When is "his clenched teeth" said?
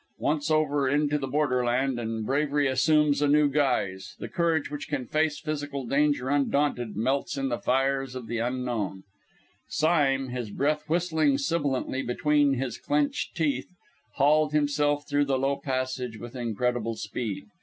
12.55-13.67